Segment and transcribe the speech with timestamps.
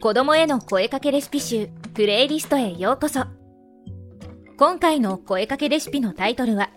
[0.00, 3.24] 子供への声かけレシピ集プレイリストへようこそ。
[4.56, 6.70] 今回の声かけレシピのタイトルは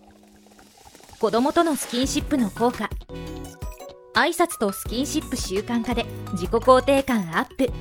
[1.19, 2.89] 子供とのスキンシップの効果。
[4.15, 7.71] 挨拶とスキンシップ習慣化で自己肯定感アップ。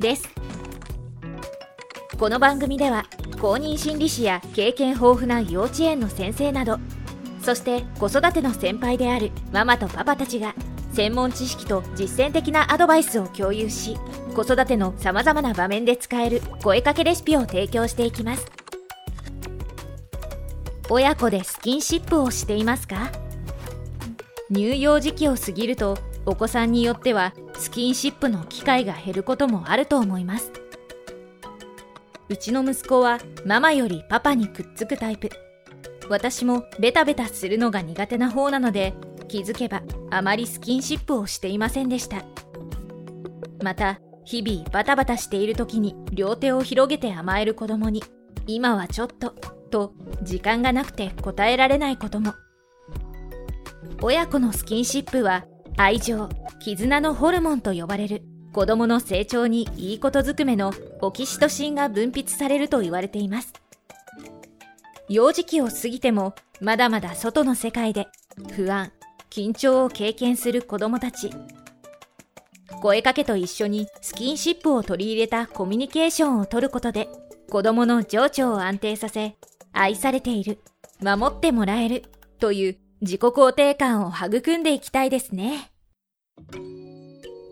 [0.00, 0.28] です。
[2.18, 3.06] この番組では
[3.40, 6.78] 公認心理師や経験豊富な幼稚園の先生など
[7.42, 10.54] そして子育ての先輩であるママとパパたちが
[10.94, 13.98] 専門知識と実践的なアドバイスを共有し
[14.32, 18.46] 子育てのさまざまな場面で使える声かけレシピを提供していきます。
[20.88, 23.10] 親子でスキンシップをしていますか？
[24.52, 30.52] 乳幼児期を過ぎるとお子さんによってはスキンシップの機会が減ることもあると思います。
[32.28, 35.28] うちの息子はママよりパパにくっつくタイプ。
[36.08, 38.94] 私もベタベタするのが苦手な方なので
[39.26, 39.82] 気づけば
[40.14, 42.24] あまりスキンシップをしていませんでした。
[43.62, 48.02] また日々バタバタしている時に両手を広げて甘える子供に
[48.46, 49.34] 今はちょっと
[49.70, 49.92] と
[50.22, 52.34] 時間がなくて答えられないことも。
[54.02, 56.28] 親子のスキンシップは愛情
[56.60, 63.52] 絆のホルモンと呼ばれる子供の成長にいいことずくめのオキシトシンが分泌されると言われています。
[65.08, 68.06] 幼児期を過ぎてもまだまだ外の世界で
[68.54, 68.92] 不安
[69.34, 71.28] 緊張を経験する子供たち。
[72.80, 77.08] 声かけと一緒にスキンシップを取り入れたコミュニケーションをとることで
[77.50, 79.36] 子供の情緒を安定させ
[79.72, 80.60] 愛されている
[81.00, 82.04] 守ってもらえる
[82.38, 85.72] という自己肯定感を育んでいきたいですね。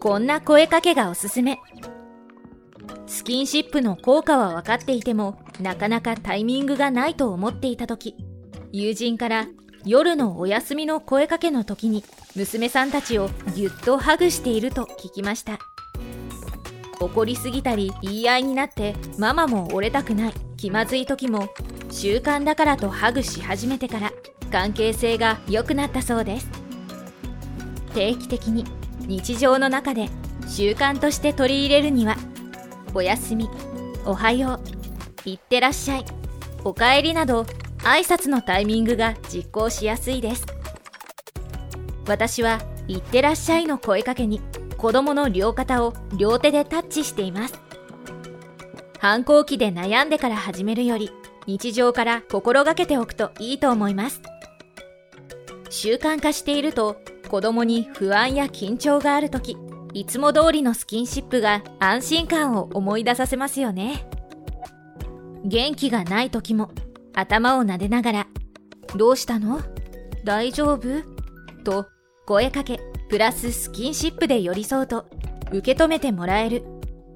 [0.01, 1.59] こんな声かけがおすすめ。
[3.07, 8.17] スキンシップの効果は分かっていてもなかなかタイミングがないと思っていた時
[8.71, 9.47] 友人から
[9.85, 12.05] 夜のお休みの声かけの時に
[12.37, 15.59] 娘さんたちをぎゅっとハグしていると聞きました。
[17.01, 21.49] 怒りすぎたり言い合いになってママも折れたくない気まずい時も
[21.91, 24.13] 習慣だからとハグし始めてから
[24.53, 26.49] 関係性が良くなったそうです。
[27.93, 28.65] 定期的に
[29.01, 30.09] 日常の中で
[30.47, 32.17] 習慣として取り入れるには
[32.95, 33.49] おやすみ
[34.05, 34.61] おはよ
[35.27, 36.05] ういってらっしゃい
[36.65, 37.45] おかえりなど
[37.85, 40.47] 挨拶のタイミングが実行しやすいです。
[42.07, 44.41] 私は「いってらっしゃい」の声かけに
[44.77, 47.55] 子供の両肩を両手でタッチしています。
[48.99, 51.11] 反抗期で悩んでから始めるより
[51.47, 54.23] 日常から心がけておくといいと思います。
[55.71, 59.57] 習慣化していると子供に不安や緊張がある時
[59.95, 64.07] いつも通りのスキンシップが安心感を思い出させますよね。
[65.45, 66.71] 元気がない時も
[67.15, 68.27] 頭を撫でながら、
[68.97, 69.61] どうしたの？
[70.25, 71.03] 大丈夫？
[71.65, 71.87] と
[72.27, 75.07] 声かけ、プラススキンシップで寄り添うと、
[75.51, 76.65] 受け止めてもらえる。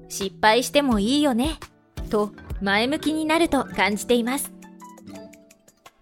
[0.09, 1.59] 失敗してもいいよね？
[2.09, 2.31] と
[2.61, 4.51] 前向きになると感じています。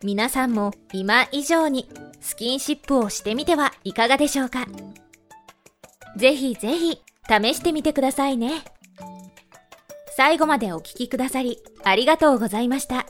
[0.04, 1.90] 皆さんも今以上に
[2.22, 4.68] スキンシップをしてみてはいかがでしょうか？
[6.18, 8.64] ぜひぜひ試してみてくださいね。
[10.16, 13.06] 最後までお聴きくださりありがとうございました。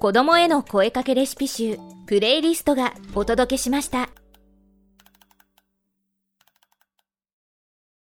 [0.00, 4.08] 子供への声かけレシピ集プレイリストがお届けしました。